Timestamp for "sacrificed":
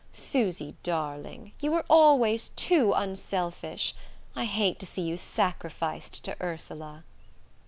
5.15-6.23